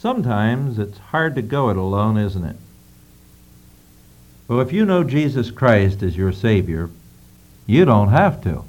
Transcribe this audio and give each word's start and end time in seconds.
sometimes 0.00 0.78
it's 0.78 0.96
hard 0.96 1.34
to 1.34 1.42
go 1.42 1.68
it 1.68 1.76
alone, 1.76 2.16
isn't 2.16 2.44
it? 2.44 2.56
Well, 4.48 4.60
if 4.60 4.72
you 4.72 4.86
know 4.86 5.04
Jesus 5.04 5.50
Christ 5.50 6.02
as 6.02 6.16
your 6.16 6.32
Savior, 6.32 6.88
you 7.66 7.84
don't 7.84 8.08
have 8.08 8.42
to. 8.44 8.64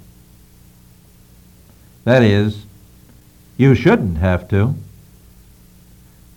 That 2.04 2.22
is, 2.22 2.66
you 3.56 3.76
shouldn't 3.76 4.18
have 4.18 4.50
to. 4.50 4.76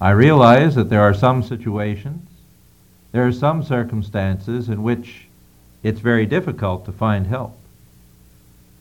I 0.01 0.11
realize 0.11 0.77
that 0.77 0.91
there 0.91 1.03
are 1.03 1.13
some 1.13 1.43
situations, 1.43 2.29
there 3.11 3.27
are 3.27 3.33
some 3.33 3.65
circumstances 3.65 4.69
in 4.69 4.83
which 4.85 5.27
it's 5.83 6.01
very 6.01 6.25
difficult 6.25 6.85
to 6.85 6.93
find 6.93 7.27
help. 7.27 7.59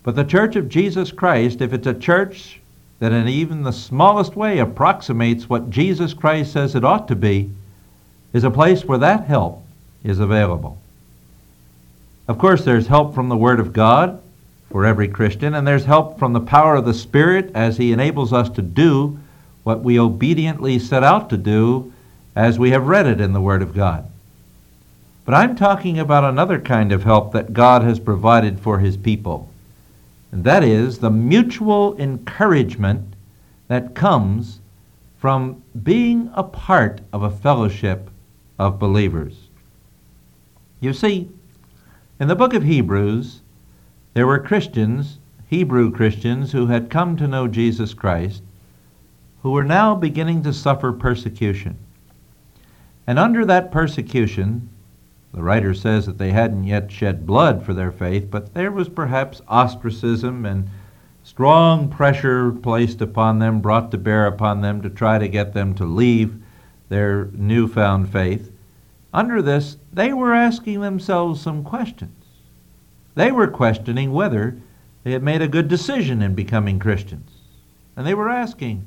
But 0.04 0.16
the 0.16 0.24
Church 0.24 0.56
of 0.56 0.70
Jesus 0.70 1.12
Christ, 1.12 1.60
if 1.60 1.74
it's 1.74 1.88
a 1.88 1.94
church 1.94 2.60
that 3.04 3.12
in 3.12 3.28
even 3.28 3.64
the 3.64 3.74
smallest 3.74 4.34
way 4.34 4.60
approximates 4.60 5.50
what 5.50 5.70
Jesus 5.70 6.14
Christ 6.14 6.54
says 6.54 6.74
it 6.74 6.86
ought 6.86 7.10
to 7.10 7.18
be, 7.18 7.52
is 8.32 8.46
a 8.46 8.50
place 8.50 8.86
where 8.86 8.98
that 9.00 9.26
help 9.26 9.62
is 10.06 10.20
available. 10.20 10.78
Of 12.30 12.38
course, 12.38 12.64
there's 12.64 12.88
help 12.88 13.14
from 13.14 13.28
the 13.28 13.36
Word 13.36 13.60
of 13.60 13.74
God 13.74 14.22
for 14.72 14.86
every 14.86 15.10
Christian, 15.10 15.54
and 15.54 15.68
there's 15.68 15.84
help 15.84 16.18
from 16.18 16.32
the 16.32 16.40
power 16.40 16.78
of 16.78 16.86
the 16.86 16.94
Spirit 16.94 17.52
as 17.54 17.76
He 17.76 17.92
enables 17.92 18.32
us 18.32 18.48
to 18.52 18.62
do 18.62 19.20
what 19.64 19.84
we 19.84 20.00
obediently 20.00 20.80
set 20.80 21.04
out 21.04 21.30
to 21.32 21.36
do 21.36 21.92
as 22.38 22.58
we 22.58 22.70
have 22.70 22.88
read 22.88 23.06
it 23.06 23.20
in 23.20 23.34
the 23.34 23.42
Word 23.42 23.62
of 23.62 23.76
God. 23.76 24.10
But 25.26 25.36
I'm 25.36 25.58
talking 25.58 26.00
about 26.00 26.24
another 26.24 26.58
kind 26.58 26.94
of 26.94 27.04
help 27.04 27.34
that 27.34 27.52
God 27.52 27.82
has 27.82 28.00
provided 28.00 28.62
for 28.62 28.80
His 28.80 28.96
people, 28.96 29.50
and 30.34 30.44
that 30.46 30.64
is 30.64 30.98
the 30.98 31.12
mutual 31.12 31.96
encouragement 32.00 33.16
that 33.68 33.94
comes 33.94 34.62
from 35.16 35.62
being 35.84 36.32
a 36.34 36.42
part 36.42 37.02
of 37.14 37.22
a 37.22 37.30
fellowship 37.30 38.10
of 38.58 38.80
believers. 38.80 39.50
You 40.80 40.92
see, 40.92 41.30
in 42.20 42.28
the 42.28 42.36
book 42.36 42.56
of 42.56 42.64
Hebrews, 42.64 43.44
there 44.16 44.26
were 44.26 44.40
Christians, 44.40 45.20
Hebrew 45.50 45.92
Christians, 45.92 46.52
who 46.52 46.66
had 46.66 46.90
come 46.90 47.16
to 47.18 47.28
know 47.28 47.48
Jesus 47.48 47.94
Christ, 47.94 48.42
who 49.44 49.52
were 49.52 49.64
now 49.64 49.94
beginning 49.94 50.42
to 50.44 50.52
suffer 50.52 50.92
persecution. 50.92 51.78
And 53.06 53.20
under 53.20 53.46
that 53.46 53.72
persecution, 53.72 54.68
the 55.34 55.42
writer 55.42 55.74
says 55.74 56.06
that 56.06 56.20
they 56.20 56.32
hadn't 56.32 56.64
yet 56.64 56.92
shed 56.92 57.26
blood 57.26 57.66
for 57.66 57.74
their 57.74 57.92
faith, 57.92 58.28
but 58.30 58.54
there 58.54 58.72
was 58.72 58.88
perhaps 58.88 59.42
ostracism 59.48 60.46
and 60.46 60.70
strong 61.24 61.90
pressure 61.90 62.52
placed 62.52 63.02
upon 63.02 63.40
them, 63.40 63.60
brought 63.60 63.90
to 63.92 63.98
bear 63.98 64.28
upon 64.28 64.62
them 64.62 64.82
to 64.82 64.90
try 64.90 65.18
to 65.18 65.28
get 65.28 65.54
them 65.54 65.74
to 65.74 65.86
leave 65.86 66.36
their 66.90 67.26
newfound 67.34 68.12
faith. 68.12 68.52
Under 69.12 69.42
this, 69.42 69.78
they 69.92 70.14
were 70.14 70.34
asking 70.34 70.82
themselves 70.82 71.42
some 71.42 71.64
questions. 71.64 72.26
They 73.16 73.32
were 73.32 73.48
questioning 73.48 74.12
whether 74.12 74.58
they 75.04 75.12
had 75.12 75.24
made 75.24 75.42
a 75.42 75.48
good 75.48 75.68
decision 75.68 76.22
in 76.22 76.36
becoming 76.36 76.80
Christians. 76.80 77.32
And 77.96 78.06
they 78.06 78.14
were 78.14 78.30
asking, 78.30 78.86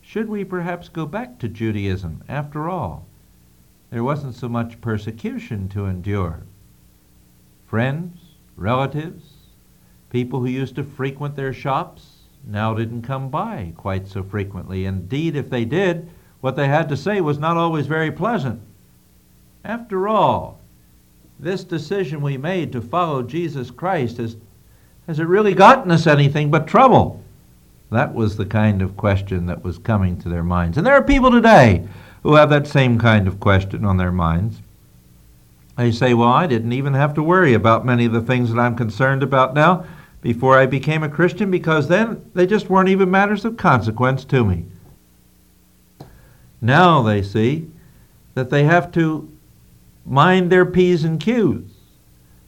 should 0.00 0.28
we 0.28 0.44
perhaps 0.44 0.88
go 0.88 1.04
back 1.04 1.38
to 1.38 1.48
Judaism 1.48 2.22
after 2.28 2.68
all? 2.68 3.06
There 3.90 4.04
wasn't 4.04 4.34
so 4.34 4.48
much 4.48 4.80
persecution 4.80 5.68
to 5.70 5.86
endure. 5.86 6.42
Friends, 7.66 8.18
relatives, 8.56 9.24
people 10.10 10.40
who 10.40 10.46
used 10.46 10.76
to 10.76 10.84
frequent 10.84 11.36
their 11.36 11.52
shops 11.52 12.16
now 12.46 12.74
didn't 12.74 13.02
come 13.02 13.28
by 13.28 13.72
quite 13.76 14.06
so 14.06 14.22
frequently. 14.22 14.84
Indeed, 14.84 15.36
if 15.36 15.50
they 15.50 15.64
did, 15.64 16.08
what 16.40 16.56
they 16.56 16.68
had 16.68 16.88
to 16.88 16.96
say 16.96 17.20
was 17.20 17.38
not 17.38 17.56
always 17.56 17.86
very 17.86 18.10
pleasant. 18.10 18.60
After 19.64 20.08
all, 20.08 20.60
this 21.38 21.64
decision 21.64 22.22
we 22.22 22.36
made 22.36 22.72
to 22.72 22.80
follow 22.80 23.22
Jesus 23.22 23.70
Christ 23.70 24.18
has, 24.18 24.36
has 25.06 25.18
it 25.18 25.26
really 25.26 25.54
gotten 25.54 25.90
us 25.90 26.06
anything 26.06 26.50
but 26.50 26.66
trouble? 26.66 27.22
That 27.90 28.14
was 28.14 28.36
the 28.36 28.46
kind 28.46 28.82
of 28.82 28.96
question 28.96 29.46
that 29.46 29.62
was 29.62 29.78
coming 29.78 30.18
to 30.18 30.28
their 30.28 30.42
minds. 30.42 30.76
And 30.76 30.86
there 30.86 30.94
are 30.94 31.02
people 31.02 31.30
today 31.30 31.86
who 32.26 32.34
have 32.34 32.50
that 32.50 32.66
same 32.66 32.98
kind 32.98 33.28
of 33.28 33.38
question 33.38 33.84
on 33.84 33.98
their 33.98 34.10
minds. 34.10 34.60
They 35.76 35.92
say, 35.92 36.12
Well, 36.12 36.28
I 36.28 36.48
didn't 36.48 36.72
even 36.72 36.92
have 36.92 37.14
to 37.14 37.22
worry 37.22 37.54
about 37.54 37.86
many 37.86 38.04
of 38.04 38.12
the 38.12 38.20
things 38.20 38.50
that 38.50 38.58
I'm 38.58 38.74
concerned 38.74 39.22
about 39.22 39.54
now 39.54 39.86
before 40.22 40.58
I 40.58 40.66
became 40.66 41.04
a 41.04 41.08
Christian 41.08 41.52
because 41.52 41.86
then 41.86 42.28
they 42.34 42.44
just 42.44 42.68
weren't 42.68 42.88
even 42.88 43.12
matters 43.12 43.44
of 43.44 43.56
consequence 43.56 44.24
to 44.24 44.44
me. 44.44 44.64
Now 46.60 47.00
they 47.00 47.22
see 47.22 47.70
that 48.34 48.50
they 48.50 48.64
have 48.64 48.90
to 48.92 49.30
mind 50.04 50.50
their 50.50 50.66
P's 50.66 51.04
and 51.04 51.20
Q's. 51.20 51.70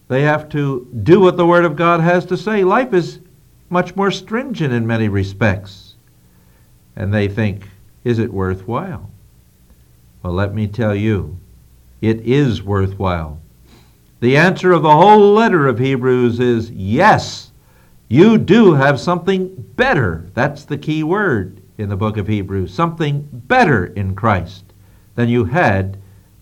They 0.09 0.23
have 0.23 0.49
to 0.49 0.89
do 1.03 1.21
what 1.21 1.37
the 1.37 1.47
Word 1.47 1.63
of 1.63 1.77
God 1.77 2.01
has 2.01 2.25
to 2.25 2.35
say. 2.35 2.65
Life 2.65 2.93
is 2.93 3.19
much 3.69 3.95
more 3.95 4.11
stringent 4.11 4.73
in 4.73 4.85
many 4.85 5.07
respects. 5.07 5.95
And 6.97 7.13
they 7.13 7.29
think, 7.29 7.69
is 8.03 8.19
it 8.19 8.33
worthwhile? 8.33 9.09
Well, 10.21 10.33
let 10.33 10.53
me 10.53 10.67
tell 10.67 10.93
you, 10.93 11.39
it 12.01 12.21
is 12.21 12.61
worthwhile. 12.61 13.41
The 14.19 14.35
answer 14.35 14.71
of 14.73 14.83
the 14.83 14.91
whole 14.91 15.33
letter 15.33 15.67
of 15.67 15.79
Hebrews 15.79 16.39
is 16.39 16.71
yes, 16.71 17.51
you 18.09 18.37
do 18.37 18.73
have 18.73 18.99
something 18.99 19.53
better. 19.75 20.25
That's 20.33 20.65
the 20.65 20.77
key 20.77 21.03
word 21.03 21.61
in 21.77 21.87
the 21.87 21.95
book 21.95 22.17
of 22.17 22.27
Hebrews 22.27 22.73
something 22.73 23.27
better 23.31 23.85
in 23.85 24.13
Christ 24.15 24.65
than 25.15 25.29
you 25.29 25.45
had 25.45 25.97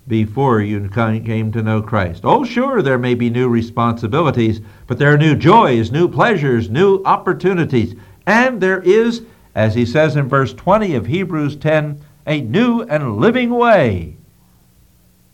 before 0.07 0.61
you 0.61 0.89
came 0.89 1.51
to 1.51 1.61
know 1.61 1.81
Christ. 1.81 2.21
Oh, 2.23 2.43
sure, 2.43 2.81
there 2.81 2.97
may 2.97 3.13
be 3.13 3.29
new 3.29 3.47
responsibilities, 3.49 4.61
but 4.87 4.97
there 4.97 5.13
are 5.13 5.17
new 5.17 5.35
joys, 5.35 5.91
new 5.91 6.07
pleasures, 6.07 6.69
new 6.69 7.03
opportunities. 7.03 7.95
And 8.25 8.59
there 8.59 8.81
is, 8.81 9.23
as 9.53 9.75
he 9.75 9.85
says 9.85 10.16
in 10.16 10.27
verse 10.27 10.53
20 10.53 10.95
of 10.95 11.05
Hebrews 11.05 11.57
10, 11.57 12.01
a 12.27 12.41
new 12.41 12.81
and 12.81 13.17
living 13.17 13.49
way. 13.49 14.17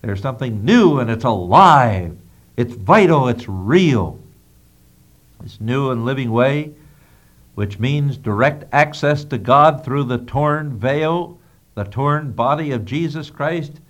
There's 0.02 0.22
something 0.22 0.64
new 0.64 1.00
and 1.00 1.10
it's 1.10 1.24
alive. 1.24 2.16
It's 2.56 2.76
vital. 2.76 3.28
It's 3.28 3.50
real. 3.50 4.20
This 5.42 5.60
new 5.60 5.92
and 5.92 6.06
living 6.06 6.32
way, 6.32 6.74
which 7.56 7.80
means 7.80 8.18
direct 8.18 8.66
access 8.72 9.26
to 9.26 9.38
God 9.38 9.84
through 9.84 10.04
the 10.06 10.20
torn 10.20 10.78
veil, 10.78 11.40
the 11.76 11.84
torn 11.84 12.32
body 12.32 12.72
of 12.72 12.86
Jesus 12.86 13.30
Christ, 13.30 13.82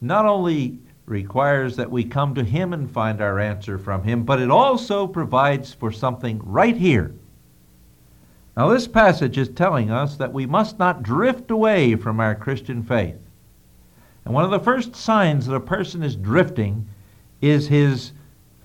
not 0.00 0.26
only 0.26 0.78
requires 1.06 1.76
that 1.76 1.90
we 1.90 2.04
come 2.04 2.34
to 2.34 2.44
Him 2.44 2.72
and 2.72 2.90
find 2.90 3.20
our 3.20 3.38
answer 3.38 3.78
from 3.78 4.02
Him, 4.02 4.24
but 4.24 4.40
it 4.40 4.50
also 4.50 5.06
provides 5.06 5.72
for 5.72 5.92
something 5.92 6.40
right 6.44 6.76
here. 6.76 7.14
Now, 8.58 8.70
this 8.70 8.88
passage 8.88 9.38
is 9.38 9.50
telling 9.50 9.88
us 9.88 10.16
that 10.16 10.32
we 10.32 10.44
must 10.44 10.80
not 10.80 11.04
drift 11.04 11.48
away 11.48 11.94
from 11.94 12.18
our 12.18 12.34
Christian 12.34 12.82
faith. 12.82 13.20
And 14.24 14.34
one 14.34 14.42
of 14.42 14.50
the 14.50 14.58
first 14.58 14.96
signs 14.96 15.46
that 15.46 15.54
a 15.54 15.60
person 15.60 16.02
is 16.02 16.16
drifting 16.16 16.88
is 17.40 17.68
his 17.68 18.10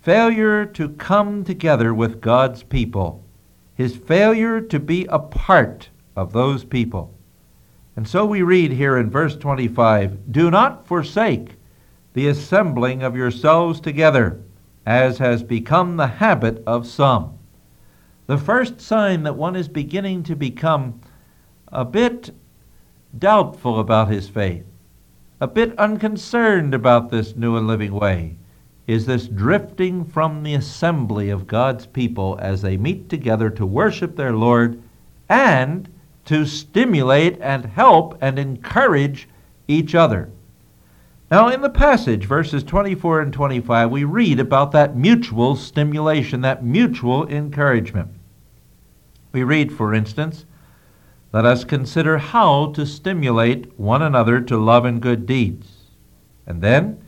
failure 0.02 0.66
to 0.66 0.90
come 0.90 1.44
together 1.44 1.94
with 1.94 2.22
God's 2.22 2.64
people, 2.64 3.24
his 3.76 3.96
failure 3.96 4.60
to 4.62 4.80
be 4.80 5.06
a 5.12 5.20
part 5.20 5.90
of 6.16 6.34
those 6.34 6.64
people. 6.64 7.14
And 7.96 8.08
so 8.08 8.26
we 8.26 8.42
read 8.42 8.72
here 8.72 8.98
in 8.98 9.12
verse 9.12 9.36
25 9.36 10.32
Do 10.32 10.50
not 10.50 10.88
forsake 10.88 11.58
the 12.14 12.30
assembling 12.30 13.04
of 13.04 13.16
yourselves 13.16 13.80
together, 13.80 14.42
as 14.88 15.20
has 15.20 15.44
become 15.44 15.98
the 15.98 16.08
habit 16.08 16.64
of 16.66 16.88
some. 16.88 17.38
The 18.26 18.38
first 18.38 18.80
sign 18.80 19.24
that 19.24 19.36
one 19.36 19.56
is 19.56 19.68
beginning 19.68 20.24
to 20.24 20.36
become 20.36 21.02
a 21.68 21.84
bit 21.84 22.32
doubtful 23.18 23.80
about 23.80 24.08
his 24.08 24.30
faith, 24.30 24.66
a 25.42 25.48
bit 25.48 25.78
unconcerned 25.78 26.74
about 26.74 27.10
this 27.10 27.36
new 27.36 27.58
and 27.58 27.68
living 27.68 27.94
way, 27.94 28.38
is 28.88 29.06
this 29.06 29.28
drifting 29.28 30.06
from 30.06 30.44
the 30.44 30.54
assembly 30.54 31.30
of 31.30 31.48
God's 31.48 31.86
people 31.86 32.38
as 32.42 32.62
they 32.62 32.78
meet 32.78 33.10
together 33.10 33.50
to 33.50 33.66
worship 33.66 34.16
their 34.16 34.34
Lord 34.34 34.82
and 35.28 35.90
to 36.26 36.46
stimulate 36.46 37.38
and 37.42 37.66
help 37.66 38.18
and 38.22 38.40
encourage 38.40 39.28
each 39.68 39.96
other. 39.96 40.30
Now, 41.32 41.48
in 41.48 41.62
the 41.62 41.70
passage, 41.70 42.26
verses 42.26 42.64
24 42.64 43.22
and 43.22 43.34
25, 43.34 43.90
we 43.90 44.04
read 44.04 44.40
about 44.40 44.72
that 44.74 44.96
mutual 44.96 45.56
stimulation, 45.56 46.42
that 46.42 46.64
mutual 46.64 47.28
encouragement. 47.28 48.12
We 49.34 49.42
read, 49.44 49.74
for 49.74 49.96
instance, 49.96 50.46
let 51.32 51.44
us 51.44 51.64
consider 51.64 52.20
how 52.20 52.72
to 52.74 52.86
stimulate 52.86 53.78
one 53.80 54.04
another 54.04 54.40
to 54.42 54.58
love 54.58 54.86
and 54.86 55.02
good 55.02 55.26
deeds. 55.26 55.68
And 56.46 56.62
then, 56.62 57.04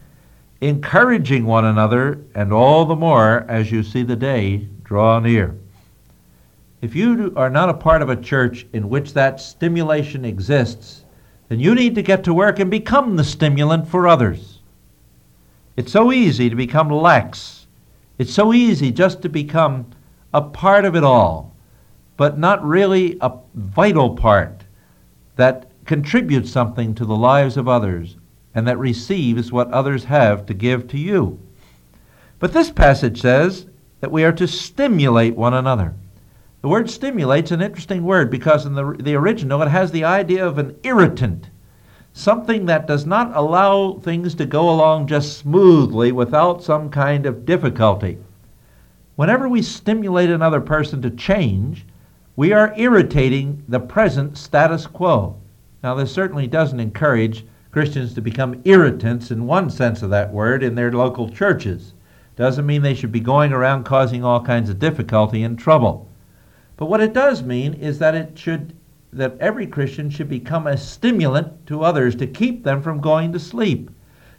encouraging 0.60 1.46
one 1.46 1.66
another, 1.66 2.26
and 2.34 2.52
all 2.52 2.86
the 2.86 2.96
more 2.96 3.46
as 3.48 3.72
you 3.72 3.84
see 3.84 4.02
the 4.02 4.16
day 4.16 4.68
draw 4.84 5.20
near. 5.20 5.56
If 6.82 6.96
you 6.96 7.32
are 7.36 7.50
not 7.50 7.70
a 7.70 7.76
part 7.76 8.02
of 8.02 8.10
a 8.10 8.16
church 8.16 8.66
in 8.74 8.90
which 8.90 9.14
that 9.14 9.40
stimulation 9.40 10.26
exists, 10.26 11.06
then 11.50 11.60
you 11.60 11.76
need 11.76 11.94
to 11.94 12.02
get 12.02 12.24
to 12.24 12.34
work 12.34 12.58
and 12.58 12.72
become 12.72 13.16
the 13.16 13.24
stimulant 13.24 13.88
for 13.88 14.08
others. 14.08 14.62
It's 15.78 15.92
so 15.92 16.12
easy 16.12 16.50
to 16.50 16.56
become 16.56 16.90
lax. 16.90 17.68
It's 18.18 18.34
so 18.34 18.52
easy 18.52 18.92
just 18.92 19.22
to 19.22 19.30
become 19.30 19.92
a 20.34 20.42
part 20.42 20.86
of 20.86 20.96
it 20.96 21.04
all, 21.04 21.55
but 22.18 22.38
not 22.38 22.64
really 22.66 23.18
a 23.22 23.32
vital 23.54 24.16
part 24.16 24.64
that 25.36 25.70
contributes 25.86 26.50
something 26.50 26.96
to 26.96 27.06
the 27.06 27.16
lives 27.16 27.58
of 27.58 27.68
others 27.68 28.18
and 28.54 28.68
that 28.68 28.80
receives 28.80 29.52
what 29.52 29.72
others 29.72 30.06
have 30.06 30.46
to 30.46 30.54
give 30.54 30.88
to 30.88 30.98
you. 30.98 31.40
But 32.40 32.54
this 32.54 32.72
passage 32.72 33.22
says 33.22 33.66
that 34.00 34.12
we 34.12 34.24
are 34.24 34.34
to 34.34 34.48
stimulate 34.48 35.36
one 35.36 35.54
another. 35.54 35.94
The 36.62 36.70
word 36.70 36.90
stimulate's 36.90 37.52
an 37.52 37.62
interesting 37.62 38.04
word 38.04 38.32
because 38.32 38.66
in 38.66 38.74
the, 38.74 38.96
the 39.00 39.16
original 39.16 39.62
it 39.62 39.70
has 39.70 39.92
the 39.92 40.04
idea 40.04 40.46
of 40.46 40.58
an 40.58 40.76
irritant, 40.84 41.50
something 42.14 42.66
that 42.66 42.88
does 42.88 43.06
not 43.06 43.36
allow 43.36 44.00
things 44.00 44.34
to 44.36 44.46
go 44.46 44.70
along 44.70 45.08
just 45.08 45.38
smoothly 45.38 46.12
without 46.12 46.64
some 46.64 46.90
kind 46.90 47.26
of 47.26 47.46
difficulty. 47.46 48.18
Whenever 49.16 49.48
we 49.48 49.62
stimulate 49.62 50.30
another 50.30 50.62
person 50.62 51.02
to 51.02 51.10
change, 51.10 51.86
we 52.38 52.52
are 52.52 52.74
irritating 52.76 53.64
the 53.70 53.80
present 53.80 54.38
status 54.38 54.86
quo. 54.88 55.38
Now, 55.82 55.96
this 55.96 56.12
certainly 56.12 56.48
doesn't 56.48 56.82
encourage 56.82 57.46
Christians 57.72 58.14
to 58.14 58.22
become 58.22 58.62
irritants 58.66 59.32
in 59.32 59.48
one 59.48 59.70
sense 59.70 60.02
of 60.02 60.10
that 60.10 60.34
word 60.34 60.62
in 60.62 60.76
their 60.76 60.92
local 60.92 61.30
churches. 61.30 61.94
Doesn't 62.36 62.66
mean 62.66 62.82
they 62.82 62.94
should 62.94 63.14
be 63.14 63.22
going 63.22 63.54
around 63.54 63.86
causing 63.86 64.24
all 64.24 64.42
kinds 64.42 64.70
of 64.70 64.80
difficulty 64.80 65.44
and 65.44 65.58
trouble. 65.58 66.10
But 66.76 66.88
what 66.88 67.00
it 67.00 67.14
does 67.14 67.42
mean 67.42 67.74
is 67.74 68.00
that 68.00 68.16
it 68.16 68.38
should 68.38 68.74
that 69.14 69.38
every 69.40 69.66
Christian 69.66 70.10
should 70.10 70.28
become 70.28 70.68
a 70.68 70.76
stimulant 70.76 71.66
to 71.68 71.84
others 71.84 72.16
to 72.18 72.28
keep 72.28 72.66
them 72.66 72.82
from 72.82 73.00
going 73.00 73.32
to 73.32 73.40
sleep, 73.40 73.90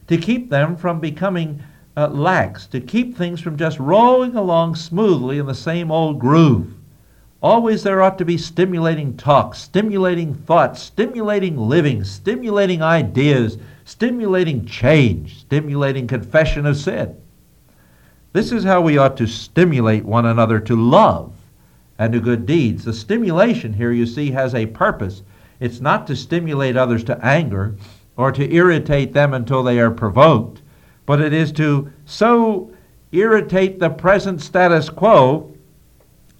to 0.06 0.18
keep 0.18 0.50
them 0.50 0.76
from 0.76 1.00
becoming 1.00 1.62
uh, 1.96 2.08
lax, 2.08 2.66
to 2.66 2.80
keep 2.80 3.16
things 3.16 3.40
from 3.40 3.56
just 3.56 3.78
rolling 3.78 4.36
along 4.36 4.74
smoothly 4.74 5.38
in 5.38 5.46
the 5.46 5.54
same 5.54 5.90
old 5.90 6.18
groove. 6.18 6.75
Always 7.46 7.84
there 7.84 8.02
ought 8.02 8.18
to 8.18 8.24
be 8.24 8.38
stimulating 8.38 9.16
talk, 9.16 9.54
stimulating 9.54 10.34
thoughts, 10.34 10.82
stimulating 10.82 11.56
living, 11.56 12.02
stimulating 12.02 12.82
ideas, 12.82 13.56
stimulating 13.84 14.66
change, 14.66 15.38
stimulating 15.42 16.08
confession 16.08 16.66
of 16.66 16.76
sin. 16.76 17.14
This 18.32 18.50
is 18.50 18.64
how 18.64 18.80
we 18.80 18.98
ought 18.98 19.16
to 19.18 19.28
stimulate 19.28 20.04
one 20.04 20.26
another 20.26 20.58
to 20.58 20.74
love 20.74 21.34
and 22.00 22.12
to 22.14 22.18
good 22.18 22.46
deeds. 22.46 22.84
The 22.84 22.92
stimulation 22.92 23.74
here, 23.74 23.92
you 23.92 24.06
see, 24.06 24.32
has 24.32 24.52
a 24.52 24.66
purpose. 24.66 25.22
It's 25.60 25.80
not 25.80 26.08
to 26.08 26.16
stimulate 26.16 26.76
others 26.76 27.04
to 27.04 27.24
anger 27.24 27.76
or 28.16 28.32
to 28.32 28.52
irritate 28.52 29.12
them 29.12 29.32
until 29.32 29.62
they 29.62 29.78
are 29.78 29.92
provoked, 29.92 30.62
but 31.06 31.20
it 31.20 31.32
is 31.32 31.52
to 31.52 31.92
so 32.06 32.72
irritate 33.12 33.78
the 33.78 33.90
present 33.90 34.40
status 34.40 34.90
quo 34.90 35.55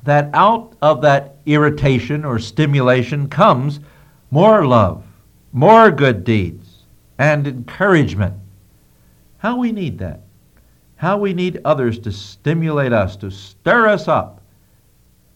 that 0.07 0.31
out 0.33 0.75
of 0.83 1.03
that 1.03 1.37
irritation 1.47 2.25
or 2.25 2.39
stimulation 2.39 3.29
comes 3.29 3.81
more 4.31 4.67
love, 4.67 5.05
more 5.53 5.91
good 5.91 6.25
deeds, 6.25 6.85
and 7.19 7.47
encouragement. 7.47 8.35
How 9.39 9.59
we 9.59 9.71
need 9.71 9.99
that. 9.99 10.23
How 10.97 11.19
we 11.19 11.35
need 11.35 11.61
others 11.65 11.99
to 12.01 12.11
stimulate 12.11 12.93
us, 12.93 13.17
to 13.17 13.31
stir 13.31 13.87
us 13.87 14.09
up 14.09 14.43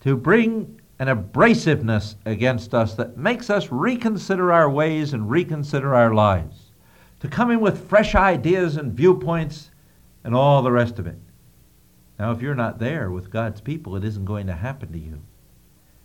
to 0.00 0.16
bring 0.16 0.80
an 0.98 1.08
abrasiveness 1.08 2.16
against 2.26 2.74
us 2.74 2.94
that 2.94 3.16
makes 3.16 3.48
us 3.48 3.70
reconsider 3.70 4.52
our 4.52 4.68
ways 4.68 5.12
and 5.12 5.30
reconsider 5.30 5.94
our 5.94 6.14
lives, 6.14 6.72
to 7.20 7.28
come 7.28 7.50
in 7.50 7.60
with 7.60 7.88
fresh 7.88 8.14
ideas 8.14 8.76
and 8.76 8.92
viewpoints 8.92 9.70
and 10.24 10.34
all 10.34 10.62
the 10.62 10.72
rest 10.72 10.98
of 10.98 11.06
it. 11.06 11.18
Now, 12.20 12.32
if 12.32 12.42
you're 12.42 12.54
not 12.54 12.78
there 12.78 13.10
with 13.10 13.30
God's 13.30 13.62
people, 13.62 13.96
it 13.96 14.04
isn't 14.04 14.26
going 14.26 14.46
to 14.48 14.52
happen 14.52 14.92
to 14.92 14.98
you. 14.98 15.22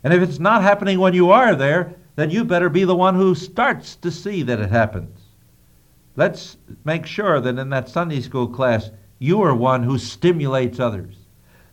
And 0.02 0.14
if 0.14 0.22
it's 0.22 0.38
not 0.38 0.62
happening 0.62 0.98
when 0.98 1.12
you 1.12 1.30
are 1.30 1.54
there, 1.54 1.94
then 2.14 2.30
you 2.30 2.42
better 2.42 2.70
be 2.70 2.84
the 2.84 2.96
one 2.96 3.14
who 3.14 3.34
starts 3.34 3.96
to 3.96 4.10
see 4.10 4.42
that 4.44 4.58
it 4.58 4.70
happens. 4.70 5.20
Let's 6.16 6.56
make 6.86 7.04
sure 7.04 7.38
that 7.42 7.58
in 7.58 7.68
that 7.68 7.90
Sunday 7.90 8.22
school 8.22 8.48
class, 8.48 8.90
you 9.18 9.42
are 9.42 9.54
one 9.54 9.82
who 9.82 9.98
stimulates 9.98 10.80
others 10.80 11.16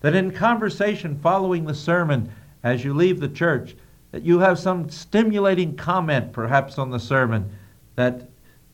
that 0.02 0.14
in 0.14 0.30
conversation 0.30 1.18
following 1.20 1.64
the 1.64 1.74
sermon 1.74 2.30
as 2.64 2.84
you 2.84 2.94
leave 2.94 3.22
the 3.22 3.30
church, 3.30 3.78
that 4.12 4.24
you 4.24 4.40
have 4.40 4.60
some 4.60 4.90
stimulating 4.90 5.78
comment 5.78 6.34
perhaps 6.34 6.78
on 6.78 6.92
the 6.92 7.00
sermon 7.00 7.50
that 7.96 8.28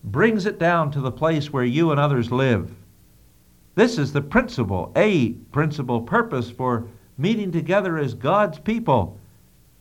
brings 0.04 0.48
it 0.48 0.58
down 0.58 0.90
to 0.90 1.00
the 1.00 1.12
place 1.12 1.54
where 1.54 1.64
you 1.64 1.92
and 1.92 2.00
others 2.00 2.32
live. 2.32 2.74
This 3.80 3.98
is 3.98 4.12
the 4.12 4.20
principle, 4.20 4.92
a 4.94 5.30
principal 5.54 6.02
purpose 6.02 6.52
for 6.52 6.90
meeting 7.18 7.50
together 7.50 7.98
as 7.98 8.14
God's 8.14 8.60
people. 8.60 9.18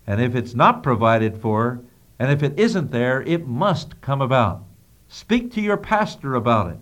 And 0.06 0.20
if 0.20 0.36
it's 0.36 0.54
not 0.54 0.84
provided 0.84 1.36
for, 1.36 1.80
and 2.16 2.30
if 2.30 2.44
it 2.44 2.56
isn't 2.60 2.92
there, 2.92 3.22
it 3.22 3.48
must 3.48 4.00
come 4.00 4.22
about. 4.22 4.62
Speak 5.08 5.50
to 5.50 5.60
your 5.60 5.76
pastor 5.76 6.36
about 6.36 6.70
it 6.70 6.78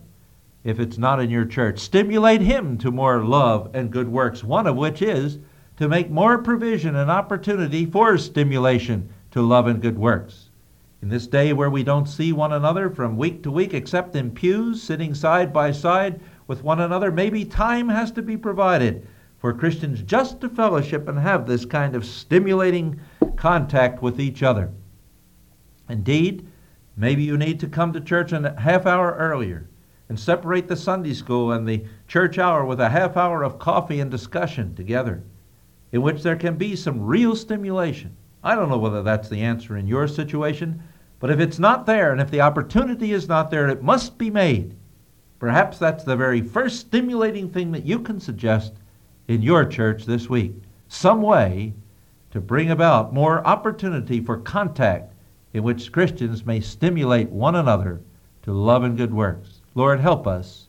if 0.62 0.78
it's 0.78 0.98
not 0.98 1.18
in 1.18 1.30
your 1.30 1.46
church. 1.46 1.78
Stimulate 1.78 2.42
him 2.42 2.76
to 2.76 2.90
more 2.90 3.24
love 3.24 3.70
and 3.72 3.90
good 3.90 4.08
works, 4.08 4.44
one 4.44 4.66
of 4.66 4.76
which 4.76 5.00
is 5.00 5.38
to 5.78 5.88
make 5.88 6.10
more 6.10 6.36
provision 6.36 6.96
and 6.96 7.10
opportunity 7.10 7.86
for 7.86 8.18
stimulation 8.18 9.08
to 9.30 9.40
love 9.40 9.68
and 9.68 9.80
good 9.80 9.98
works. 9.98 10.50
In 11.00 11.08
this 11.08 11.26
day 11.26 11.54
where 11.54 11.70
we 11.70 11.82
don't 11.82 12.10
see 12.10 12.34
one 12.34 12.52
another 12.52 12.90
from 12.90 13.16
week 13.16 13.42
to 13.44 13.50
week 13.50 13.72
except 13.72 14.16
in 14.16 14.32
pews, 14.32 14.82
sitting 14.82 15.14
side 15.14 15.50
by 15.50 15.70
side 15.70 16.20
with 16.46 16.62
one 16.62 16.80
another, 16.80 17.10
maybe 17.10 17.44
time 17.44 17.88
has 17.88 18.10
to 18.12 18.22
be 18.22 18.36
provided 18.36 19.06
for 19.38 19.52
Christians 19.52 20.02
just 20.02 20.40
to 20.40 20.48
fellowship 20.48 21.08
and 21.08 21.18
have 21.18 21.46
this 21.46 21.64
kind 21.64 21.94
of 21.94 22.04
stimulating 22.04 23.00
contact 23.36 24.02
with 24.02 24.20
each 24.20 24.42
other. 24.42 24.70
Indeed, 25.88 26.46
maybe 26.96 27.22
you 27.22 27.36
need 27.36 27.60
to 27.60 27.68
come 27.68 27.92
to 27.92 28.00
church 28.00 28.32
a 28.32 28.58
half 28.58 28.86
hour 28.86 29.14
earlier 29.14 29.68
and 30.08 30.18
separate 30.18 30.68
the 30.68 30.76
Sunday 30.76 31.14
school 31.14 31.52
and 31.52 31.66
the 31.66 31.84
church 32.06 32.38
hour 32.38 32.64
with 32.64 32.80
a 32.80 32.88
half 32.88 33.16
hour 33.16 33.42
of 33.42 33.58
coffee 33.58 34.00
and 34.00 34.10
discussion 34.10 34.74
together, 34.74 35.22
in 35.92 36.02
which 36.02 36.22
there 36.22 36.36
can 36.36 36.56
be 36.56 36.76
some 36.76 37.04
real 37.04 37.34
stimulation. 37.34 38.16
I 38.42 38.54
don't 38.54 38.68
know 38.68 38.78
whether 38.78 39.02
that's 39.02 39.28
the 39.28 39.42
answer 39.42 39.76
in 39.76 39.88
your 39.88 40.06
situation, 40.06 40.82
but 41.18 41.30
if 41.30 41.40
it's 41.40 41.58
not 41.58 41.86
there 41.86 42.12
and 42.12 42.20
if 42.20 42.30
the 42.30 42.40
opportunity 42.40 43.12
is 43.12 43.28
not 43.28 43.50
there, 43.50 43.68
it 43.68 43.82
must 43.82 44.16
be 44.16 44.30
made. 44.30 44.76
Perhaps 45.38 45.78
that's 45.78 46.04
the 46.04 46.16
very 46.16 46.40
first 46.40 46.80
stimulating 46.80 47.50
thing 47.50 47.72
that 47.72 47.84
you 47.84 47.98
can 47.98 48.18
suggest 48.18 48.74
in 49.28 49.42
your 49.42 49.64
church 49.64 50.06
this 50.06 50.30
week. 50.30 50.54
Some 50.88 51.20
way 51.20 51.74
to 52.30 52.40
bring 52.40 52.70
about 52.70 53.12
more 53.12 53.46
opportunity 53.46 54.20
for 54.20 54.38
contact 54.38 55.14
in 55.52 55.62
which 55.62 55.92
Christians 55.92 56.46
may 56.46 56.60
stimulate 56.60 57.30
one 57.30 57.54
another 57.54 58.00
to 58.42 58.52
love 58.52 58.84
and 58.84 58.96
good 58.96 59.12
works. 59.12 59.60
Lord, 59.74 60.00
help 60.00 60.26
us, 60.26 60.68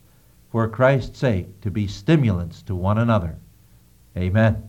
for 0.50 0.68
Christ's 0.68 1.18
sake, 1.18 1.60
to 1.60 1.70
be 1.70 1.86
stimulants 1.86 2.62
to 2.62 2.74
one 2.74 2.98
another. 2.98 3.36
Amen. 4.16 4.67